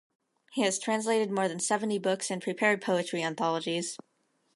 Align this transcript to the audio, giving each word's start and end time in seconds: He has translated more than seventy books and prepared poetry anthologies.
He 0.53 0.61
has 0.63 0.79
translated 0.79 1.29
more 1.29 1.47
than 1.47 1.59
seventy 1.59 1.99
books 1.99 2.31
and 2.31 2.41
prepared 2.41 2.81
poetry 2.81 3.21
anthologies. 3.21 3.99